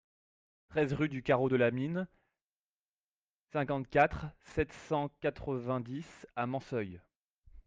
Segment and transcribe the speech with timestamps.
[0.69, 2.07] treize rue du Carreau de la Mine,
[3.53, 7.03] cinquante-quatre, sept cent quatre-vingt-dix à Mancieulles